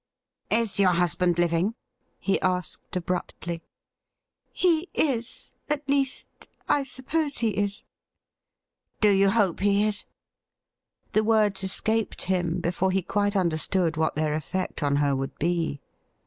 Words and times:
'Is 0.49 0.79
your 0.79 0.93
husband 0.93 1.37
living.?' 1.37 1.75
he 2.19 2.41
asked 2.41 2.95
abruptly.' 2.95 3.61
He 4.63 4.87
is— 4.95 5.51
at 5.69 5.87
least, 5.87 6.25
I 6.67 6.81
suppose 6.81 7.37
he 7.37 7.49
is 7.49 7.83
''Do 8.99 9.11
you 9.11 9.29
hope 9.29 9.59
he 9.59 9.83
is.?' 9.85 10.05
j 10.05 10.07
The 11.11 11.23
words 11.23 11.63
escaped 11.63 12.23
him 12.23 12.61
before 12.61 12.89
he 12.89 13.03
quite 13.03 13.35
understood 13.35 13.95
what 13.95 14.15
their 14.15 14.35
eifect 14.39 14.81
on 14.81 14.95
her 14.95 15.15
Would 15.15 15.37
be. 15.37 15.81